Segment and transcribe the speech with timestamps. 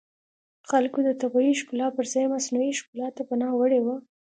[0.69, 3.95] خلکو د طبیعي ښکلا پرځای مصنوعي ښکلا ته پناه وړې وه